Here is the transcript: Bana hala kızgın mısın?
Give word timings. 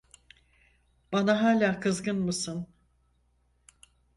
Bana 1.11 1.41
hala 1.43 1.79
kızgın 1.79 2.17
mısın? 2.17 2.67